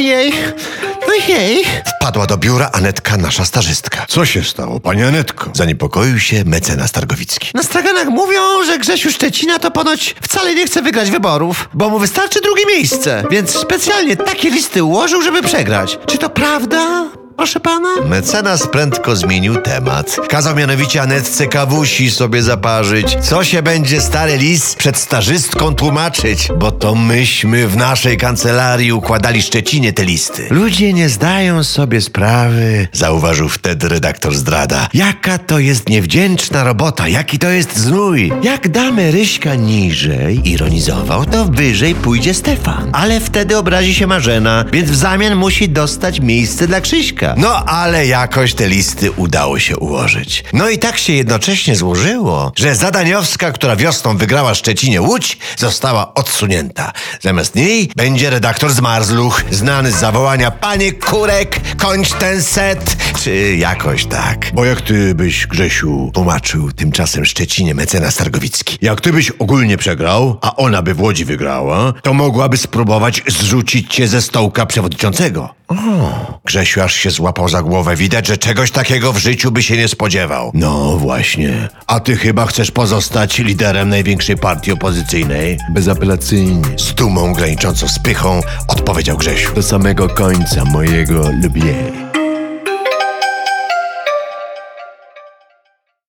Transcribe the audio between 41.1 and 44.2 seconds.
to wyżej pójdzie Stefan. Ale wtedy obrazi się